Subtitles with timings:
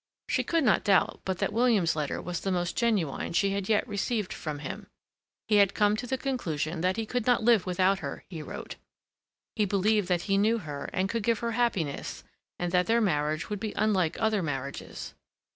[0.29, 3.87] She could not doubt but that William's letter was the most genuine she had yet
[3.87, 4.87] received from him.
[5.47, 8.77] He had come to the conclusion that he could not live without her, he wrote.
[9.55, 12.23] He believed that he knew her, and could give her happiness,
[12.57, 15.13] and that their marriage would be unlike other marriages.